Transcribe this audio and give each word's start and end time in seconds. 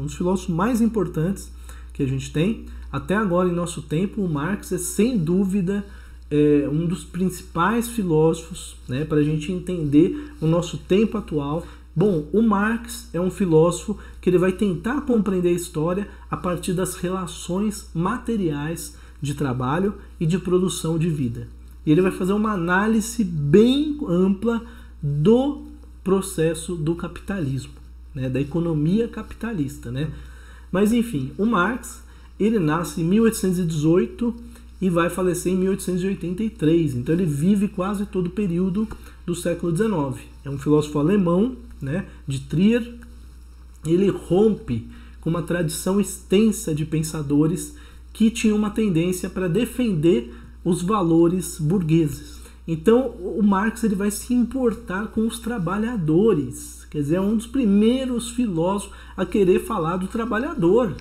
um 0.00 0.06
dos 0.06 0.14
filósofos 0.14 0.54
mais 0.54 0.80
importantes 0.80 1.52
que 1.92 2.02
a 2.02 2.06
gente 2.06 2.32
tem. 2.32 2.66
Até 2.90 3.14
agora, 3.14 3.48
em 3.48 3.54
nosso 3.54 3.82
tempo, 3.82 4.22
o 4.22 4.28
Marx 4.28 4.72
é 4.72 4.78
sem 4.78 5.16
dúvida 5.16 5.84
é, 6.30 6.68
um 6.70 6.86
dos 6.86 7.04
principais 7.04 7.88
filósofos 7.88 8.76
né, 8.88 9.04
para 9.04 9.18
a 9.18 9.22
gente 9.22 9.52
entender 9.52 10.32
o 10.40 10.46
nosso 10.46 10.78
tempo 10.78 11.18
atual. 11.18 11.66
Bom, 11.94 12.26
o 12.32 12.40
Marx 12.40 13.10
é 13.12 13.20
um 13.20 13.30
filósofo 13.30 13.98
que 14.20 14.30
ele 14.30 14.38
vai 14.38 14.52
tentar 14.52 15.00
compreender 15.02 15.48
a 15.48 15.52
história 15.52 16.08
a 16.30 16.36
partir 16.36 16.72
das 16.72 16.94
relações 16.94 17.90
materiais 17.92 18.96
de 19.20 19.34
trabalho 19.34 19.94
e 20.18 20.26
de 20.26 20.38
produção 20.38 20.98
de 20.98 21.10
vida. 21.10 21.48
E 21.84 21.90
ele 21.90 22.00
vai 22.00 22.12
fazer 22.12 22.32
uma 22.32 22.52
análise 22.52 23.24
bem 23.24 23.98
ampla 24.08 24.62
do 25.02 25.62
processo 26.04 26.74
do 26.74 26.94
capitalismo, 26.94 27.72
né, 28.14 28.28
da 28.28 28.40
economia 28.40 29.08
capitalista. 29.08 29.90
Né? 29.90 30.10
Mas 30.70 30.92
enfim, 30.92 31.32
o 31.38 31.46
Marx 31.46 32.02
ele 32.38 32.58
nasce 32.58 33.02
em 33.02 33.04
1818 33.04 34.34
e 34.80 34.88
vai 34.88 35.10
falecer 35.10 35.52
em 35.52 35.56
1883. 35.56 36.94
Então 36.94 37.14
ele 37.14 37.26
vive 37.26 37.68
quase 37.68 38.06
todo 38.06 38.28
o 38.28 38.30
período 38.30 38.88
do 39.26 39.34
século 39.34 39.76
XIX. 39.76 40.24
É 40.44 40.48
um 40.50 40.58
filósofo 40.58 40.98
alemão, 40.98 41.56
né, 41.80 42.06
de 42.26 42.40
Trier. 42.40 42.94
Ele 43.84 44.08
rompe 44.08 44.86
com 45.20 45.28
uma 45.28 45.42
tradição 45.42 46.00
extensa 46.00 46.74
de 46.74 46.86
pensadores 46.86 47.74
que 48.12 48.30
tinham 48.30 48.56
uma 48.56 48.70
tendência 48.70 49.28
para 49.28 49.48
defender 49.48 50.34
os 50.64 50.82
valores 50.82 51.58
burgueses. 51.58 52.39
Então 52.72 53.08
o 53.18 53.42
Marx 53.42 53.82
ele 53.82 53.96
vai 53.96 54.12
se 54.12 54.32
importar 54.32 55.08
com 55.08 55.26
os 55.26 55.40
trabalhadores, 55.40 56.86
quer 56.88 56.98
dizer, 56.98 57.16
é 57.16 57.20
um 57.20 57.34
dos 57.34 57.48
primeiros 57.48 58.30
filósofos 58.30 58.94
a 59.16 59.26
querer 59.26 59.64
falar 59.64 59.96
do 59.96 60.06
trabalhador. 60.06 60.94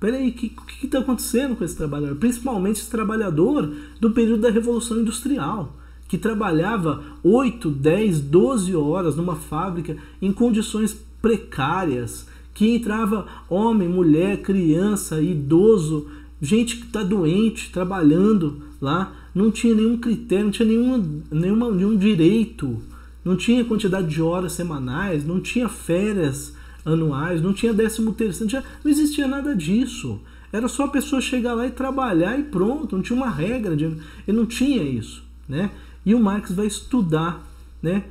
Peraí, 0.00 0.30
o 0.30 0.32
que 0.32 0.86
está 0.86 1.00
acontecendo 1.00 1.56
com 1.56 1.62
esse 1.62 1.76
trabalhador? 1.76 2.16
Principalmente 2.16 2.80
esse 2.80 2.88
trabalhador 2.88 3.70
do 4.00 4.12
período 4.12 4.40
da 4.40 4.50
Revolução 4.50 4.98
Industrial, 4.98 5.76
que 6.08 6.16
trabalhava 6.16 7.04
8, 7.22 7.68
10, 7.68 8.20
12 8.22 8.74
horas 8.74 9.14
numa 9.14 9.36
fábrica 9.36 9.98
em 10.22 10.32
condições 10.32 10.94
precárias, 11.20 12.26
que 12.54 12.76
entrava 12.76 13.26
homem, 13.46 13.90
mulher, 13.90 14.40
criança, 14.40 15.20
idoso, 15.20 16.08
gente 16.40 16.78
que 16.78 16.86
está 16.86 17.02
doente, 17.02 17.70
trabalhando 17.70 18.62
lá, 18.80 19.19
não 19.34 19.50
tinha 19.50 19.74
nenhum 19.74 19.96
critério, 19.98 20.46
não 20.46 20.52
tinha 20.52 20.68
nenhuma, 20.68 21.22
nenhuma, 21.30 21.70
nenhum 21.70 21.96
direito, 21.96 22.82
não 23.24 23.36
tinha 23.36 23.64
quantidade 23.64 24.08
de 24.08 24.20
horas 24.20 24.52
semanais, 24.52 25.24
não 25.24 25.40
tinha 25.40 25.68
férias 25.68 26.54
anuais, 26.84 27.42
não 27.42 27.52
tinha 27.52 27.72
décimo 27.72 28.12
terceiro, 28.12 28.52
não, 28.52 28.62
não 28.84 28.90
existia 28.90 29.28
nada 29.28 29.54
disso. 29.54 30.20
Era 30.52 30.66
só 30.66 30.84
a 30.84 30.88
pessoa 30.88 31.20
chegar 31.20 31.54
lá 31.54 31.66
e 31.66 31.70
trabalhar 31.70 32.38
e 32.38 32.42
pronto, 32.42 32.96
não 32.96 33.02
tinha 33.02 33.16
uma 33.16 33.30
regra, 33.30 33.76
de, 33.76 33.84
ele 33.84 34.36
não 34.36 34.46
tinha 34.46 34.82
isso, 34.82 35.22
né? 35.48 35.70
E 36.04 36.14
o 36.14 36.20
Marx 36.20 36.50
vai 36.50 36.66
estudar, 36.66 37.46
né? 37.82 38.04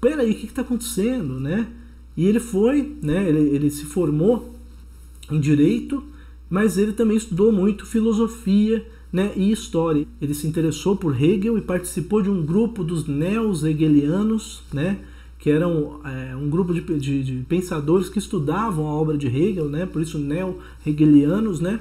Peraí, 0.00 0.32
o 0.32 0.34
que 0.34 0.46
está 0.46 0.62
acontecendo, 0.62 1.38
né? 1.38 1.68
E 2.16 2.26
ele 2.26 2.40
foi, 2.40 2.96
né? 3.00 3.28
Ele, 3.28 3.54
ele 3.54 3.70
se 3.70 3.84
formou 3.84 4.54
em 5.30 5.38
direito, 5.38 6.02
mas 6.50 6.78
ele 6.78 6.92
também 6.92 7.16
estudou 7.16 7.52
muito 7.52 7.86
filosofia, 7.86 8.84
né, 9.12 9.32
e 9.36 9.50
história. 9.50 10.06
Ele 10.20 10.34
se 10.34 10.46
interessou 10.46 10.96
por 10.96 11.20
Hegel 11.20 11.58
e 11.58 11.62
participou 11.62 12.22
de 12.22 12.30
um 12.30 12.44
grupo 12.44 12.84
dos 12.84 13.06
neo-hegelianos, 13.06 14.62
né, 14.72 14.98
que 15.38 15.50
eram 15.50 16.00
é, 16.04 16.34
um 16.34 16.48
grupo 16.48 16.74
de, 16.74 16.80
de, 16.80 17.22
de, 17.22 17.44
pensadores 17.48 18.08
que 18.08 18.18
estudavam 18.18 18.86
a 18.86 18.94
obra 18.94 19.16
de 19.16 19.26
Hegel, 19.26 19.68
né, 19.68 19.86
por 19.86 20.02
isso 20.02 20.18
neo-hegelianos, 20.18 21.60
né, 21.60 21.80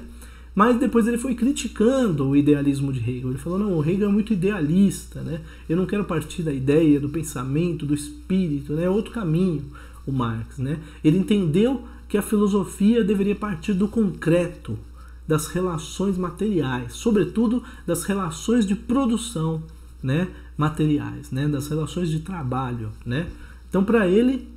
mas 0.58 0.80
depois 0.80 1.08
ele 1.08 1.20
foi 1.20 1.36
criticando 1.36 2.30
o 2.30 2.36
idealismo 2.36 2.92
de 2.92 3.00
Hegel. 3.00 3.30
Ele 3.30 3.38
falou: 3.38 3.60
não, 3.60 3.78
o 3.78 3.88
Hegel 3.88 4.10
é 4.10 4.12
muito 4.12 4.34
idealista, 4.34 5.22
né? 5.22 5.42
Eu 5.70 5.78
não 5.78 5.86
quero 5.86 6.04
partir 6.04 6.42
da 6.42 6.52
ideia, 6.52 7.00
do 7.00 7.10
pensamento, 7.10 7.86
do 7.86 7.94
espírito, 7.94 8.74
né? 8.74 8.86
É 8.86 8.90
outro 8.90 9.12
caminho, 9.12 9.66
o 10.04 10.12
Marx, 10.12 10.58
né? 10.58 10.80
Ele 11.04 11.20
entendeu 11.20 11.84
que 12.10 12.18
a 12.18 12.24
filosofia 12.24 13.04
deveria 13.04 13.36
partir 13.36 13.74
do 13.74 13.88
concreto, 13.88 14.80
das 15.28 15.48
relações 15.48 16.18
materiais, 16.18 16.94
sobretudo 16.94 17.62
das 17.86 18.04
relações 18.04 18.66
de 18.66 18.76
produção, 18.76 19.62
né? 20.02 20.30
Materiais, 20.58 21.32
né? 21.32 21.48
Das 21.48 21.68
relações 21.68 22.10
de 22.10 22.20
trabalho, 22.20 22.92
né? 23.06 23.28
Então, 23.70 23.84
para 23.84 24.08
ele, 24.08 24.48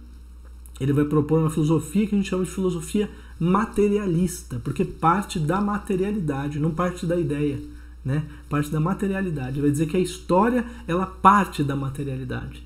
ele 0.80 0.92
vai 0.92 1.04
propor 1.04 1.40
uma 1.40 1.50
filosofia 1.50 2.06
que 2.06 2.14
a 2.14 2.18
gente 2.18 2.30
chama 2.30 2.44
de 2.44 2.50
filosofia 2.50 3.10
materialista, 3.38 4.60
porque 4.62 4.84
parte 4.84 5.38
da 5.38 5.60
materialidade, 5.60 6.60
não 6.60 6.70
parte 6.70 7.04
da 7.04 7.18
ideia, 7.18 7.60
né? 8.04 8.24
Parte 8.48 8.70
da 8.70 8.78
materialidade. 8.78 9.60
Vai 9.60 9.70
dizer 9.70 9.86
que 9.86 9.96
a 9.96 10.00
história 10.00 10.64
ela 10.86 11.06
parte 11.06 11.64
da 11.64 11.74
materialidade. 11.74 12.62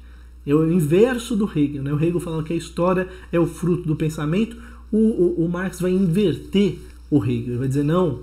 É 0.46 0.54
o 0.54 0.70
inverso 0.70 1.34
do 1.34 1.50
Hegel, 1.50 1.82
né? 1.82 1.92
O 1.92 1.96
Hegel 1.96 2.20
fala 2.20 2.42
que 2.42 2.52
a 2.52 2.56
história 2.56 3.08
é 3.32 3.40
o 3.40 3.46
fruto 3.46 3.88
do 3.88 3.96
pensamento. 3.96 4.56
O, 4.92 4.98
o, 4.98 5.44
o 5.46 5.48
Marx 5.48 5.80
vai 5.80 5.90
inverter 5.90 6.78
o 7.16 7.24
Hegel, 7.24 7.58
vai 7.58 7.68
dizer 7.68 7.84
não. 7.84 8.22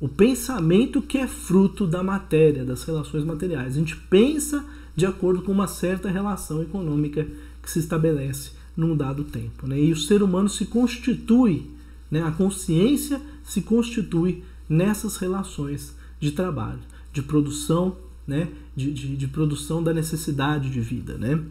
O 0.00 0.08
pensamento 0.08 1.02
que 1.02 1.18
é 1.18 1.26
fruto 1.26 1.86
da 1.86 2.02
matéria, 2.02 2.64
das 2.64 2.84
relações 2.84 3.22
materiais. 3.22 3.74
A 3.74 3.78
gente 3.78 3.94
pensa 3.94 4.64
de 4.96 5.04
acordo 5.04 5.42
com 5.42 5.52
uma 5.52 5.66
certa 5.66 6.08
relação 6.08 6.62
econômica 6.62 7.26
que 7.62 7.70
se 7.70 7.78
estabelece 7.78 8.52
num 8.74 8.96
dado 8.96 9.24
tempo. 9.24 9.66
Né? 9.66 9.78
E 9.78 9.92
o 9.92 9.96
ser 9.96 10.22
humano 10.22 10.48
se 10.48 10.64
constitui, 10.64 11.66
né? 12.10 12.22
a 12.22 12.30
consciência 12.30 13.20
se 13.44 13.60
constitui 13.60 14.42
nessas 14.66 15.18
relações 15.18 15.94
de 16.18 16.30
trabalho, 16.30 16.80
de 17.12 17.20
produção, 17.20 17.94
né? 18.26 18.48
de, 18.74 18.90
de, 18.90 19.16
de 19.18 19.28
produção 19.28 19.82
da 19.82 19.92
necessidade 19.92 20.70
de 20.70 20.80
vida. 20.80 21.18
Né? 21.18 21.42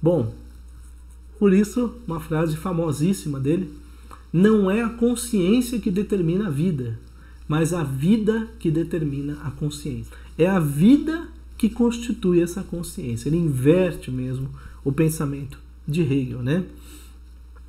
Bom, 0.00 0.32
por 1.40 1.52
isso, 1.52 1.92
uma 2.06 2.20
frase 2.20 2.56
famosíssima 2.56 3.40
dele: 3.40 3.68
não 4.34 4.68
é 4.68 4.82
a 4.82 4.88
consciência 4.88 5.78
que 5.78 5.92
determina 5.92 6.48
a 6.48 6.50
vida, 6.50 6.98
mas 7.46 7.72
a 7.72 7.84
vida 7.84 8.48
que 8.58 8.68
determina 8.68 9.38
a 9.44 9.50
consciência. 9.52 10.12
É 10.36 10.44
a 10.44 10.58
vida 10.58 11.28
que 11.56 11.70
constitui 11.70 12.42
essa 12.42 12.60
consciência. 12.64 13.28
Ele 13.28 13.36
inverte 13.36 14.10
mesmo 14.10 14.50
o 14.84 14.90
pensamento 14.90 15.56
de 15.86 16.02
Hegel, 16.02 16.42
né? 16.42 16.64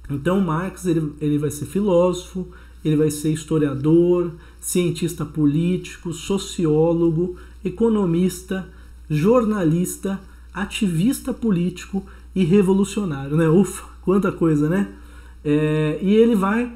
Então 0.09 0.41
Marx 0.41 0.87
ele, 0.87 1.13
ele 1.21 1.37
vai 1.37 1.51
ser 1.51 1.67
filósofo, 1.67 2.47
ele 2.83 2.95
vai 2.95 3.11
ser 3.11 3.31
historiador, 3.31 4.31
cientista 4.59 5.23
político, 5.23 6.13
sociólogo, 6.13 7.37
economista, 7.63 8.67
jornalista, 9.07 10.19
ativista 10.51 11.31
político 11.31 12.03
e 12.33 12.43
revolucionário, 12.43 13.37
né? 13.37 13.47
Ufa, 13.47 13.83
quanta 14.01 14.31
coisa, 14.31 14.67
né? 14.67 14.91
É, 15.45 15.99
e 16.01 16.15
ele 16.15 16.35
vai 16.35 16.73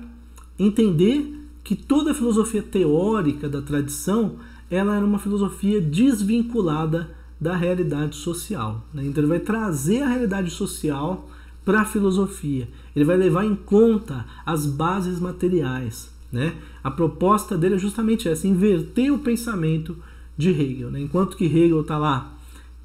entender 0.59 1.35
que 1.63 1.75
toda 1.75 2.11
a 2.11 2.13
filosofia 2.13 2.61
teórica 2.61 3.49
da 3.49 3.61
tradição 3.61 4.35
ela 4.69 4.95
era 4.95 5.05
uma 5.05 5.17
filosofia 5.17 5.81
desvinculada 5.81 7.09
da 7.41 7.55
realidade 7.55 8.15
social. 8.15 8.85
Né? 8.93 9.05
Então 9.05 9.23
ele 9.23 9.29
vai 9.29 9.39
trazer 9.39 10.03
a 10.03 10.09
realidade 10.09 10.51
social 10.51 11.27
para 11.65 11.81
a 11.81 11.85
filosofia. 11.85 12.67
Ele 12.95 13.05
vai 13.05 13.17
levar 13.17 13.45
em 13.45 13.55
conta 13.55 14.25
as 14.45 14.65
bases 14.65 15.19
materiais. 15.19 16.11
Né? 16.31 16.55
A 16.83 16.91
proposta 16.91 17.57
dele 17.57 17.75
é 17.75 17.79
justamente 17.79 18.29
essa: 18.29 18.47
inverter 18.47 19.11
o 19.11 19.19
pensamento 19.19 19.97
de 20.37 20.49
Hegel. 20.51 20.91
Né? 20.91 21.01
Enquanto 21.01 21.35
que 21.35 21.45
Hegel 21.45 21.81
está 21.81 21.97
lá 21.97 22.38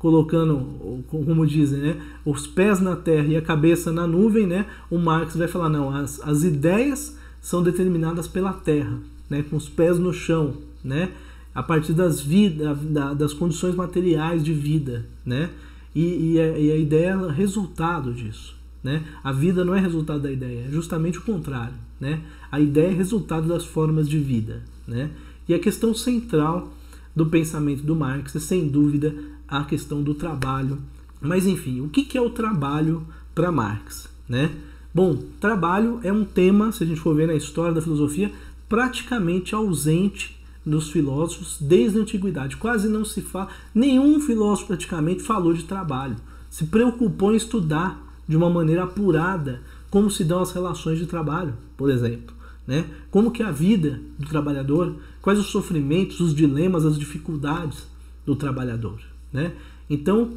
colocando, 0.05 1.03
como 1.09 1.47
dizem, 1.47 1.81
né, 1.81 1.97
os 2.27 2.47
pés 2.47 2.79
na 2.79 2.95
terra 2.95 3.27
e 3.27 3.39
a 3.39 3.41
cabeça 3.41 3.91
na 3.91 4.07
nuvem, 4.07 4.47
né, 4.47 4.67
o 4.91 4.99
Marx 4.99 5.35
vai 5.35 5.49
falar: 5.49 5.71
não, 5.71 5.89
as, 5.89 6.21
as 6.21 6.45
ideias 6.45 7.17
são 7.41 7.63
determinadas 7.63 8.29
pela 8.29 8.53
terra, 8.53 8.99
né, 9.31 9.43
com 9.49 9.57
os 9.57 9.67
pés 9.67 9.99
no 9.99 10.13
chão, 10.13 10.59
né? 10.85 11.11
a 11.55 11.63
partir 11.63 11.93
das, 11.93 12.21
vida, 12.21 12.75
das 13.17 13.33
condições 13.33 13.77
materiais 13.77 14.43
de 14.43 14.53
vida, 14.53 15.07
né? 15.25 15.51
E, 15.95 16.33
e, 16.33 16.41
a, 16.41 16.59
e, 16.59 16.73
a, 16.73 16.77
ideia 16.77 17.11
é 17.11 17.31
resultado 17.31 18.13
disso, 18.13 18.57
né? 18.83 19.05
A 19.23 19.31
vida 19.31 19.65
não 19.65 19.73
é 19.73 19.79
resultado 19.79 20.21
da 20.21 20.33
ideia, 20.33 20.67
é 20.67 20.71
justamente 20.71 21.19
o 21.19 21.23
contrário, 21.23 21.77
né? 22.01 22.23
A 22.51 22.59
ideia 22.59 22.89
é 22.89 22.93
resultado 22.93 23.47
das 23.47 23.65
formas 23.65 24.09
de 24.09 24.19
vida, 24.19 24.63
né? 24.85 25.11
E 25.49 25.55
a 25.55 25.59
questão 25.61 25.95
central 25.95 26.73
do 27.15 27.27
pensamento 27.27 27.85
do 27.85 27.95
Marx 27.95 28.35
é, 28.35 28.41
sem 28.41 28.67
dúvida, 28.67 29.15
a 29.49 29.65
questão 29.65 30.03
do 30.03 30.15
trabalho. 30.15 30.79
Mas, 31.21 31.47
enfim, 31.47 31.81
o 31.81 31.89
que 31.89 32.17
é 32.17 32.21
o 32.21 32.31
trabalho 32.31 33.07
para 33.35 33.51
Marx, 33.51 34.09
né? 34.29 34.51
Bom, 34.95 35.17
trabalho 35.41 35.99
é 36.05 36.13
um 36.13 36.25
tema, 36.25 36.71
se 36.71 36.85
a 36.85 36.87
gente 36.87 37.01
for 37.01 37.17
ver 37.17 37.27
na 37.27 37.35
história 37.35 37.75
da 37.75 37.83
filosofia, 37.83 38.31
praticamente 38.69 39.55
ausente 39.55 40.39
dos 40.65 40.91
filósofos 40.91 41.59
desde 41.61 41.99
a 41.99 42.03
antiguidade. 42.03 42.57
Quase 42.57 42.89
não 42.89 43.05
se 43.05 43.21
fala, 43.21 43.49
nenhum 43.75 44.21
filósofo 44.21 44.69
praticamente 44.69 45.23
falou 45.23 45.53
de 45.53 45.65
trabalho. 45.65 46.17
Se 46.49 46.67
preocupou 46.67 47.33
em 47.33 47.37
estudar 47.37 48.01
de 48.27 48.37
uma 48.37 48.49
maneira 48.49 48.85
apurada 48.85 49.63
como 49.91 50.11
se 50.11 50.25
dão 50.25 50.41
as 50.41 50.53
relações 50.53 50.99
de 50.99 51.07
trabalho, 51.07 51.55
por 51.77 51.91
exemplo. 51.91 52.35
Né? 52.67 52.87
Como 53.11 53.31
que 53.31 53.43
é 53.43 53.47
a 53.47 53.51
vida 53.51 54.01
do 54.19 54.27
trabalhador, 54.27 54.97
quais 55.21 55.39
os 55.39 55.47
sofrimentos, 55.47 56.21
os 56.21 56.35
dilemas, 56.35 56.87
as 56.87 56.99
dificuldades 56.99 57.87
do 58.25 58.35
trabalhador. 58.35 59.01
Né? 59.35 59.53
Então, 59.91 60.31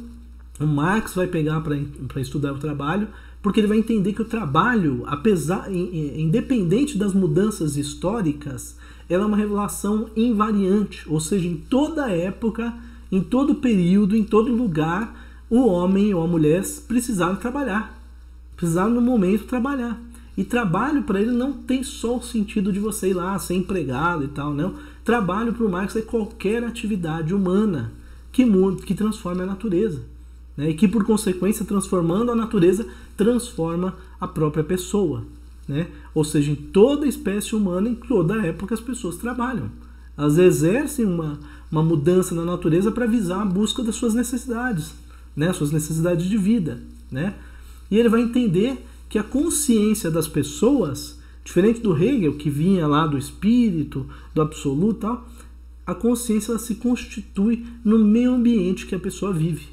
o 0.58 0.66
Marx 0.66 1.14
vai 1.14 1.28
pegar 1.28 1.60
para 1.60 2.20
estudar 2.20 2.52
o 2.52 2.58
trabalho, 2.58 3.06
porque 3.40 3.60
ele 3.60 3.68
vai 3.68 3.78
entender 3.78 4.12
que 4.12 4.22
o 4.22 4.24
trabalho, 4.24 5.04
apesar 5.06 5.72
independente 5.72 6.98
das 6.98 7.14
mudanças 7.14 7.76
históricas, 7.76 8.76
ela 9.08 9.22
é 9.22 9.26
uma 9.26 9.36
revelação 9.36 10.10
invariante, 10.16 11.04
ou 11.08 11.20
seja, 11.20 11.46
em 11.46 11.56
toda 11.56 12.10
época, 12.10 12.74
em 13.10 13.22
todo 13.22 13.54
período, 13.54 14.16
em 14.16 14.24
todo 14.24 14.52
lugar, 14.52 15.14
o 15.48 15.66
homem 15.66 16.12
ou 16.12 16.22
a 16.22 16.26
mulher 16.26 16.62
precisaram 16.88 17.36
trabalhar. 17.36 17.96
Precisaram 18.56 18.90
no 18.90 19.00
momento 19.00 19.44
trabalhar. 19.44 19.98
E 20.36 20.44
trabalho 20.44 21.04
para 21.04 21.20
ele 21.20 21.30
não 21.30 21.52
tem 21.52 21.82
só 21.82 22.16
o 22.16 22.22
sentido 22.22 22.72
de 22.72 22.78
você 22.78 23.10
ir 23.10 23.14
lá 23.14 23.38
ser 23.38 23.54
empregado 23.54 24.24
e 24.24 24.28
tal, 24.28 24.52
não. 24.52 24.74
Trabalho 25.04 25.52
para 25.52 25.64
o 25.64 25.70
Marx 25.70 25.96
é 25.96 26.02
qualquer 26.02 26.64
atividade 26.64 27.32
humana 27.32 27.92
que 28.32 28.44
que 28.84 28.94
transforma 28.94 29.42
a 29.42 29.46
natureza. 29.46 30.02
Né? 30.56 30.70
E 30.70 30.74
que, 30.74 30.88
por 30.88 31.04
consequência, 31.04 31.64
transformando 31.64 32.32
a 32.32 32.36
natureza, 32.36 32.86
transforma 33.16 33.96
a 34.20 34.26
própria 34.26 34.64
pessoa. 34.64 35.24
Né? 35.66 35.86
Ou 36.14 36.24
seja, 36.24 36.50
em 36.50 36.56
toda 36.56 37.06
espécie 37.06 37.54
humana, 37.54 37.88
em 37.88 37.94
toda 37.94 38.44
época, 38.44 38.74
as 38.74 38.80
pessoas 38.80 39.16
trabalham. 39.16 39.70
Elas 40.16 40.36
exercem 40.36 41.04
uma, 41.04 41.38
uma 41.70 41.82
mudança 41.82 42.34
na 42.34 42.44
natureza 42.44 42.90
para 42.90 43.06
visar 43.06 43.42
a 43.42 43.44
busca 43.44 43.82
das 43.82 43.94
suas 43.94 44.14
necessidades, 44.14 44.92
né? 45.36 45.52
suas 45.52 45.70
necessidades 45.70 46.26
de 46.26 46.36
vida. 46.36 46.80
Né? 47.10 47.34
E 47.90 47.96
ele 47.96 48.08
vai 48.08 48.22
entender 48.22 48.84
que 49.08 49.18
a 49.18 49.22
consciência 49.22 50.10
das 50.10 50.26
pessoas, 50.26 51.18
diferente 51.44 51.80
do 51.80 51.96
Hegel, 51.96 52.34
que 52.34 52.50
vinha 52.50 52.86
lá 52.86 53.06
do 53.06 53.16
espírito, 53.16 54.06
do 54.34 54.42
absoluto 54.42 55.00
tal, 55.00 55.28
a 55.88 55.94
consciência 55.94 56.52
ela 56.52 56.58
se 56.58 56.74
constitui 56.74 57.66
no 57.82 57.98
meio 57.98 58.34
ambiente 58.34 58.84
que 58.84 58.94
a 58.94 58.98
pessoa 58.98 59.32
vive, 59.32 59.68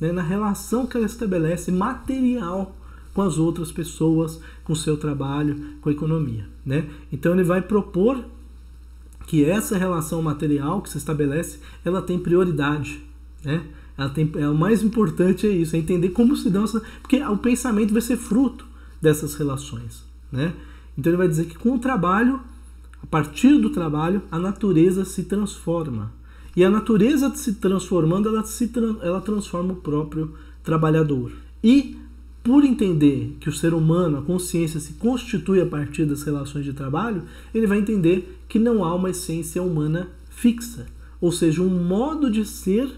né? 0.00 0.10
na 0.10 0.22
relação 0.22 0.86
que 0.86 0.96
ela 0.96 1.04
estabelece 1.04 1.70
material 1.70 2.74
com 3.12 3.20
as 3.20 3.36
outras 3.36 3.70
pessoas, 3.70 4.40
com 4.64 4.72
o 4.72 4.76
seu 4.76 4.96
trabalho, 4.96 5.74
com 5.82 5.90
a 5.90 5.92
economia. 5.92 6.48
Né? 6.64 6.88
Então 7.12 7.34
ele 7.34 7.42
vai 7.42 7.60
propor 7.60 8.24
que 9.26 9.44
essa 9.44 9.76
relação 9.76 10.22
material 10.22 10.80
que 10.80 10.88
se 10.88 10.96
estabelece, 10.96 11.58
ela 11.84 12.00
tem 12.00 12.18
prioridade. 12.18 13.02
Né? 13.44 13.62
Ela 13.98 14.08
tem, 14.08 14.32
é, 14.36 14.48
o 14.48 14.54
mais 14.54 14.82
importante 14.82 15.46
é 15.46 15.50
isso, 15.50 15.76
é 15.76 15.78
entender 15.78 16.08
como 16.10 16.34
se 16.34 16.48
essa. 16.48 16.80
Porque 17.02 17.22
o 17.22 17.36
pensamento 17.36 17.92
vai 17.92 18.00
ser 18.00 18.16
fruto 18.16 18.64
dessas 19.02 19.34
relações. 19.34 20.02
Né? 20.32 20.54
Então 20.96 21.10
ele 21.10 21.18
vai 21.18 21.28
dizer 21.28 21.44
que 21.44 21.58
com 21.58 21.74
o 21.74 21.78
trabalho, 21.78 22.40
a 23.02 23.06
partir 23.06 23.58
do 23.58 23.70
trabalho, 23.70 24.22
a 24.30 24.38
natureza 24.38 25.04
se 25.04 25.24
transforma. 25.24 26.12
E 26.56 26.64
a 26.64 26.70
natureza 26.70 27.34
se 27.34 27.54
transformando, 27.54 28.28
ela, 28.28 28.44
se, 28.44 28.70
ela 29.02 29.20
transforma 29.20 29.72
o 29.72 29.76
próprio 29.76 30.34
trabalhador. 30.62 31.32
E 31.62 31.96
por 32.42 32.64
entender 32.64 33.36
que 33.40 33.48
o 33.48 33.52
ser 33.52 33.74
humano, 33.74 34.18
a 34.18 34.22
consciência 34.22 34.80
se 34.80 34.94
constitui 34.94 35.60
a 35.60 35.66
partir 35.66 36.04
das 36.04 36.22
relações 36.22 36.64
de 36.64 36.72
trabalho, 36.72 37.22
ele 37.54 37.66
vai 37.66 37.78
entender 37.78 38.38
que 38.48 38.58
não 38.58 38.82
há 38.82 38.94
uma 38.94 39.10
essência 39.10 39.62
humana 39.62 40.08
fixa, 40.30 40.86
ou 41.20 41.30
seja, 41.30 41.62
um 41.62 41.84
modo 41.84 42.30
de 42.30 42.44
ser 42.44 42.90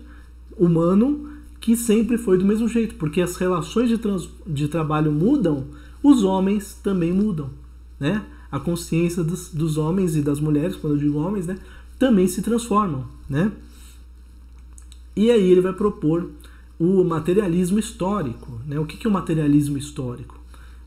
humano 0.56 1.30
que 1.60 1.76
sempre 1.76 2.16
foi 2.16 2.38
do 2.38 2.44
mesmo 2.44 2.68
jeito, 2.68 2.94
porque 2.94 3.20
as 3.20 3.36
relações 3.36 3.88
de, 3.88 3.98
de 4.46 4.68
trabalho 4.68 5.12
mudam, 5.12 5.66
os 6.02 6.22
homens 6.22 6.78
também 6.82 7.12
mudam, 7.12 7.50
né? 7.98 8.24
A 8.50 8.58
consciência 8.58 9.22
dos, 9.22 9.48
dos 9.48 9.76
homens 9.76 10.16
e 10.16 10.22
das 10.22 10.40
mulheres, 10.40 10.76
quando 10.76 10.94
eu 10.94 10.98
digo 10.98 11.18
homens, 11.18 11.46
né, 11.46 11.58
também 11.98 12.26
se 12.26 12.42
transformam, 12.42 13.04
né? 13.28 13.52
E 15.14 15.30
aí 15.30 15.50
ele 15.50 15.60
vai 15.60 15.72
propor 15.72 16.30
o 16.78 17.04
materialismo 17.04 17.78
histórico, 17.78 18.60
né? 18.66 18.78
O 18.78 18.86
que 18.86 19.06
é 19.06 19.10
o 19.10 19.12
materialismo 19.12 19.76
histórico? 19.76 20.40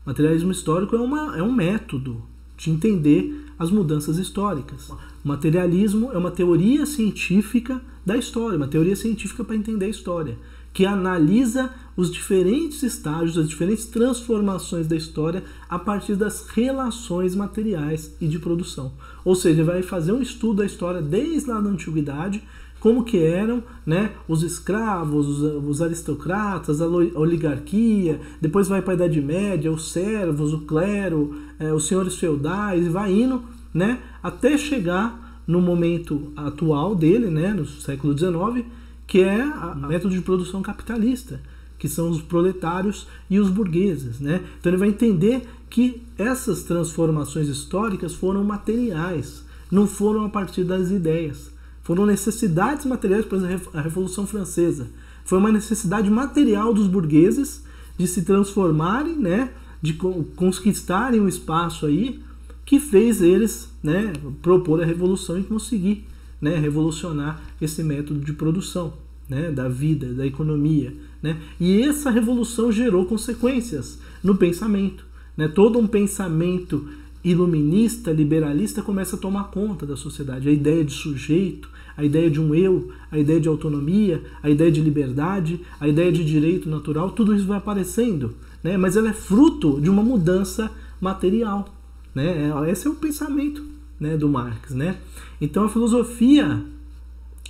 Materialismo 0.04 0.50
histórico 0.50 0.96
é, 0.96 1.00
uma, 1.00 1.36
é 1.36 1.42
um 1.42 1.52
método 1.52 2.22
de 2.56 2.70
entender 2.70 3.44
as 3.58 3.70
mudanças 3.70 4.18
históricas. 4.18 4.90
Materialismo 5.22 6.10
é 6.12 6.18
uma 6.18 6.30
teoria 6.30 6.84
científica 6.84 7.80
da 8.04 8.16
história, 8.16 8.56
uma 8.56 8.68
teoria 8.68 8.96
científica 8.96 9.44
para 9.44 9.56
entender 9.56 9.86
a 9.86 9.88
história 9.88 10.36
que 10.74 10.84
analisa 10.84 11.70
os 11.96 12.10
diferentes 12.10 12.82
estágios, 12.82 13.38
as 13.38 13.48
diferentes 13.48 13.86
transformações 13.86 14.88
da 14.88 14.96
história 14.96 15.44
a 15.70 15.78
partir 15.78 16.16
das 16.16 16.48
relações 16.48 17.36
materiais 17.36 18.14
e 18.20 18.26
de 18.26 18.40
produção. 18.40 18.92
Ou 19.24 19.36
seja, 19.36 19.62
vai 19.62 19.82
fazer 19.82 20.12
um 20.12 20.20
estudo 20.20 20.58
da 20.58 20.66
história 20.66 21.00
desde 21.00 21.48
lá 21.48 21.60
da 21.60 21.70
antiguidade, 21.70 22.42
como 22.80 23.04
que 23.04 23.16
eram 23.16 23.62
né, 23.86 24.10
os 24.28 24.42
escravos, 24.42 25.26
os, 25.26 25.64
os 25.64 25.80
aristocratas, 25.80 26.82
a 26.82 26.86
oligarquia, 26.86 28.20
depois 28.42 28.68
vai 28.68 28.82
para 28.82 28.92
a 28.92 28.96
Idade 28.96 29.22
Média, 29.22 29.72
os 29.72 29.90
servos, 29.90 30.52
o 30.52 30.62
clero, 30.62 31.34
é, 31.58 31.72
os 31.72 31.86
senhores 31.86 32.16
feudais, 32.16 32.84
e 32.84 32.90
vai 32.90 33.10
indo 33.10 33.42
né, 33.72 34.00
até 34.22 34.58
chegar 34.58 35.42
no 35.46 35.62
momento 35.62 36.32
atual 36.36 36.94
dele, 36.94 37.28
né, 37.28 37.54
no 37.54 37.64
século 37.64 38.16
XIX, 38.16 38.66
que 39.06 39.20
é 39.20 39.44
o 39.44 39.86
método 39.86 40.14
de 40.14 40.20
produção 40.20 40.62
capitalista, 40.62 41.40
que 41.78 41.88
são 41.88 42.08
os 42.10 42.22
proletários 42.22 43.06
e 43.28 43.38
os 43.38 43.50
burgueses. 43.50 44.20
Né? 44.20 44.40
Então 44.58 44.70
ele 44.70 44.78
vai 44.78 44.88
entender 44.88 45.46
que 45.68 46.02
essas 46.16 46.62
transformações 46.62 47.48
históricas 47.48 48.14
foram 48.14 48.44
materiais, 48.44 49.44
não 49.70 49.86
foram 49.86 50.24
a 50.24 50.28
partir 50.28 50.64
das 50.64 50.90
ideias. 50.90 51.52
Foram 51.82 52.06
necessidades 52.06 52.86
materiais, 52.86 53.26
por 53.26 53.36
exemplo, 53.36 53.70
a 53.74 53.80
Revolução 53.80 54.26
Francesa. 54.26 54.88
Foi 55.24 55.38
uma 55.38 55.52
necessidade 55.52 56.08
material 56.10 56.72
dos 56.72 56.86
burgueses 56.86 57.62
de 57.98 58.06
se 58.06 58.22
transformarem, 58.22 59.16
né, 59.16 59.50
de 59.82 59.92
conquistarem 59.92 61.20
o 61.20 61.24
um 61.24 61.28
espaço 61.28 61.84
aí, 61.86 62.22
que 62.64 62.80
fez 62.80 63.20
eles 63.20 63.68
né, 63.82 64.12
propor 64.40 64.82
a 64.82 64.86
revolução 64.86 65.38
e 65.38 65.44
conseguir 65.44 66.06
né, 66.44 66.58
revolucionar 66.58 67.42
esse 67.58 67.82
método 67.82 68.20
de 68.20 68.34
produção 68.34 68.92
né, 69.26 69.50
da 69.50 69.66
vida, 69.66 70.12
da 70.12 70.26
economia. 70.26 70.92
Né? 71.22 71.38
E 71.58 71.80
essa 71.80 72.10
revolução 72.10 72.70
gerou 72.70 73.06
consequências 73.06 73.98
no 74.22 74.36
pensamento. 74.36 75.06
Né? 75.38 75.48
Todo 75.48 75.78
um 75.78 75.86
pensamento 75.86 76.86
iluminista, 77.24 78.12
liberalista 78.12 78.82
começa 78.82 79.16
a 79.16 79.18
tomar 79.18 79.44
conta 79.44 79.86
da 79.86 79.96
sociedade. 79.96 80.46
A 80.46 80.52
ideia 80.52 80.84
de 80.84 80.92
sujeito, 80.92 81.70
a 81.96 82.04
ideia 82.04 82.30
de 82.30 82.38
um 82.38 82.54
eu, 82.54 82.90
a 83.10 83.18
ideia 83.18 83.40
de 83.40 83.48
autonomia, 83.48 84.22
a 84.42 84.50
ideia 84.50 84.70
de 84.70 84.82
liberdade, 84.82 85.62
a 85.80 85.88
ideia 85.88 86.12
de 86.12 86.22
direito 86.22 86.68
natural, 86.68 87.10
tudo 87.12 87.34
isso 87.34 87.46
vai 87.46 87.56
aparecendo. 87.56 88.34
Né? 88.62 88.76
Mas 88.76 88.98
ela 88.98 89.08
é 89.08 89.14
fruto 89.14 89.80
de 89.80 89.88
uma 89.88 90.02
mudança 90.02 90.70
material. 91.00 91.74
Né? 92.14 92.52
Esse 92.70 92.86
é 92.86 92.90
o 92.90 92.94
pensamento 92.94 93.73
né, 93.98 94.16
do 94.16 94.28
Marx. 94.28 94.72
Né? 94.72 94.96
Então 95.40 95.64
a 95.64 95.68
filosofia 95.68 96.64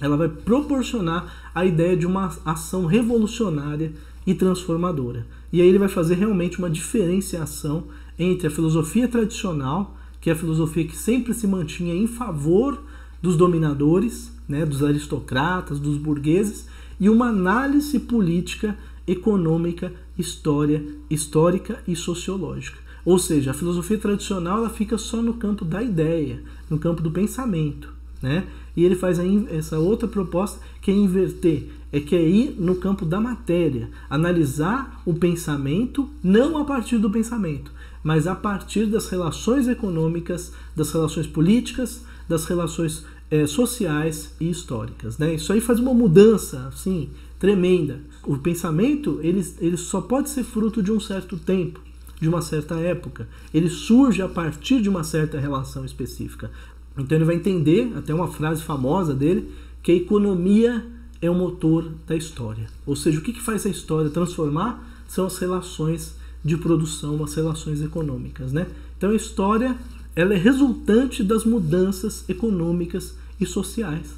ela 0.01 0.17
vai 0.17 0.29
proporcionar 0.29 1.51
a 1.55 1.65
ideia 1.65 1.97
de 1.97 2.07
uma 2.07 2.37
ação 2.45 2.87
revolucionária 2.87 3.93
e 4.27 4.35
transformadora. 4.35 5.27
E 5.53 5.61
aí 5.61 5.69
ele 5.69 5.79
vai 5.79 5.89
fazer 5.89 6.17
realmente 6.17 6.59
uma 6.59 6.71
diferenciação 6.71 7.85
entre 8.19 8.49
a 8.49 8.51
filosofia 8.51 9.07
tradicional, 9.07 9.97
que 10.21 10.31
é 10.31 10.33
a 10.33 10.37
filosofia 10.37 10.85
que 10.85 10.97
sempre 10.97 11.35
se 11.35 11.47
mantinha 11.47 11.95
em 11.95 12.07
favor 12.07 12.83
dos 13.23 13.37
dominadores, 13.37 14.33
né, 14.49 14.67
dos 14.67 14.83
aristocratas, 14.83 15.79
dos 15.79 15.97
burgueses, 15.97 16.67
e 16.99 17.09
uma 17.09 17.29
análise 17.29 17.99
política, 18.01 18.77
econômica, 19.07 19.93
história, 20.19 20.85
histórica 21.11 21.83
e 21.87 21.95
sociológica. 21.95 22.79
Ou 23.05 23.19
seja, 23.19 23.51
a 23.51 23.55
filosofia 23.55 23.99
tradicional 23.99 24.59
ela 24.59 24.71
fica 24.71 24.97
só 24.97 25.21
no 25.21 25.35
campo 25.35 25.65
da 25.65 25.83
ideia, 25.83 26.43
no 26.71 26.79
campo 26.79 27.03
do 27.03 27.11
pensamento. 27.11 27.93
Né? 28.23 28.47
E 28.75 28.85
ele 28.85 28.97
faz 28.97 29.19
essa 29.51 29.79
outra 29.79 30.09
proposta 30.09 30.59
que 30.81 30.91
é 30.91 30.95
inverter, 30.95 31.69
é 31.93 32.01
que 32.01 32.17
é 32.17 32.23
ir 32.27 32.57
no 32.59 32.77
campo 32.77 33.05
da 33.05 33.21
matéria, 33.21 33.91
analisar 34.09 35.03
o 35.05 35.13
pensamento 35.13 36.09
não 36.23 36.57
a 36.57 36.65
partir 36.65 36.97
do 36.97 37.11
pensamento, 37.11 37.71
mas 38.03 38.27
a 38.27 38.35
partir 38.35 38.87
das 38.87 39.09
relações 39.09 39.69
econômicas, 39.69 40.53
das 40.75 40.91
relações 40.91 41.27
políticas, 41.27 42.03
das 42.27 42.47
relações 42.47 43.05
é, 43.31 43.47
sociais 43.47 44.35
e 44.41 44.49
históricas. 44.49 45.19
Né? 45.19 45.35
Isso 45.35 45.53
aí 45.53 45.61
faz 45.61 45.79
uma 45.79 45.93
mudança 45.93 46.67
assim, 46.69 47.11
tremenda. 47.39 48.01
O 48.23 48.39
pensamento 48.39 49.21
ele, 49.23 49.47
ele 49.61 49.77
só 49.77 50.01
pode 50.01 50.31
ser 50.31 50.45
fruto 50.45 50.83
de 50.83 50.91
um 50.91 50.99
certo 50.99 51.37
tempo 51.37 51.79
de 52.25 52.29
uma 52.29 52.41
certa 52.41 52.77
época. 52.77 53.29
Ele 53.53 53.69
surge 53.69 54.23
a 54.23 54.29
partir 54.29 54.81
de 54.81 54.89
uma 54.89 55.05
certa 55.05 55.39
relação 55.39 55.85
específica. 55.85 56.51
Então 56.97 57.17
ele 57.17 57.25
vai 57.25 57.37
entender, 57.37 57.93
até 57.97 58.15
uma 58.15 58.29
frase 58.29 58.63
famosa 58.63 59.15
dele, 59.15 59.51
que 59.83 59.93
a 59.93 59.95
economia 59.95 60.85
é 61.21 61.29
o 61.31 61.35
motor 61.35 61.93
da 62.07 62.17
história. 62.17 62.67
Ou 62.87 62.97
seja, 62.97 63.19
o 63.19 63.23
que, 63.23 63.33
que 63.33 63.43
faz 63.43 63.67
a 63.67 63.69
história 63.69 64.09
transformar 64.09 65.05
são 65.07 65.27
as 65.27 65.37
relações 65.37 66.17
de 66.43 66.57
produção, 66.57 67.23
as 67.23 67.35
relações 67.35 67.83
econômicas, 67.83 68.53
né? 68.53 68.67
Então 68.97 69.11
a 69.11 69.15
história 69.15 69.77
ela 70.17 70.33
é 70.33 70.39
resultante 70.39 71.23
das 71.23 71.45
mudanças 71.45 72.25
econômicas 72.29 73.17
e 73.39 73.45
sociais. 73.45 74.15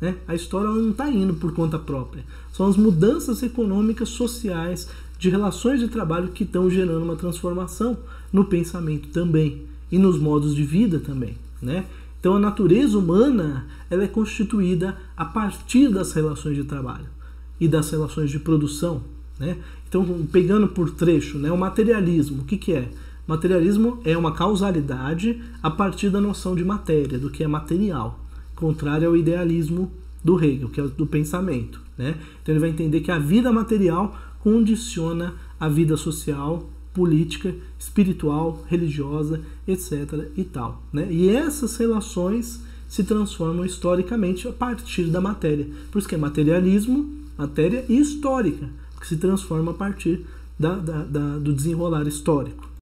Né? 0.00 0.16
A 0.28 0.34
história 0.34 0.68
não 0.68 0.90
está 0.90 1.08
indo 1.08 1.34
por 1.34 1.52
conta 1.54 1.78
própria. 1.78 2.24
São 2.52 2.66
as 2.66 2.76
mudanças 2.76 3.42
econômicas, 3.42 4.10
sociais, 4.10 4.88
de 5.18 5.30
relações 5.30 5.80
de 5.80 5.88
trabalho 5.88 6.28
que 6.28 6.44
estão 6.44 6.68
gerando 6.68 7.04
uma 7.04 7.16
transformação 7.16 7.96
no 8.32 8.44
pensamento 8.44 9.08
também 9.08 9.62
e 9.90 9.98
nos 9.98 10.18
modos 10.18 10.54
de 10.54 10.62
vida 10.62 10.98
também. 11.00 11.36
Né? 11.60 11.86
Então 12.20 12.36
a 12.36 12.40
natureza 12.40 12.98
humana 12.98 13.66
ela 13.90 14.04
é 14.04 14.08
constituída 14.08 14.96
a 15.16 15.24
partir 15.24 15.88
das 15.88 16.12
relações 16.12 16.56
de 16.56 16.64
trabalho 16.64 17.06
e 17.60 17.68
das 17.68 17.90
relações 17.90 18.30
de 18.30 18.38
produção. 18.38 19.02
Né? 19.38 19.56
Então, 19.88 20.04
pegando 20.30 20.68
por 20.68 20.90
trecho, 20.90 21.38
né, 21.38 21.50
o 21.50 21.56
materialismo, 21.56 22.42
o 22.42 22.44
que, 22.44 22.56
que 22.56 22.72
é? 22.72 22.88
Materialismo 23.26 24.00
é 24.04 24.16
uma 24.16 24.32
causalidade 24.32 25.42
a 25.62 25.70
partir 25.70 26.10
da 26.10 26.20
noção 26.20 26.54
de 26.54 26.64
matéria, 26.64 27.18
do 27.18 27.30
que 27.30 27.42
é 27.42 27.46
material, 27.46 28.20
contrário 28.54 29.08
ao 29.08 29.16
idealismo 29.16 29.90
do 30.22 30.42
Hegel, 30.42 30.68
que 30.68 30.80
é 30.80 30.86
do 30.86 31.06
pensamento. 31.06 31.80
Né? 31.96 32.16
Então 32.42 32.52
ele 32.52 32.60
vai 32.60 32.70
entender 32.70 33.00
que 33.00 33.10
a 33.10 33.18
vida 33.18 33.52
material 33.52 34.16
condiciona 34.46 35.34
a 35.58 35.68
vida 35.68 35.96
social, 35.96 36.70
política, 36.94 37.52
espiritual, 37.76 38.64
religiosa, 38.68 39.40
etc. 39.66 40.30
e 40.36 40.44
tal. 40.44 40.84
Né? 40.92 41.08
E 41.10 41.28
essas 41.30 41.76
relações 41.76 42.60
se 42.86 43.02
transformam 43.02 43.64
historicamente 43.64 44.46
a 44.46 44.52
partir 44.52 45.06
da 45.06 45.20
matéria. 45.20 45.66
Por 45.90 45.98
isso 45.98 46.06
que 46.06 46.14
é 46.14 46.18
materialismo, 46.18 47.12
matéria 47.36 47.84
e 47.88 47.98
histórica, 47.98 48.68
que 49.00 49.08
se 49.08 49.16
transforma 49.16 49.72
a 49.72 49.74
partir 49.74 50.24
da, 50.56 50.76
da, 50.76 51.02
da, 51.02 51.38
do 51.38 51.52
desenrolar 51.52 52.06
histórico. 52.06 52.75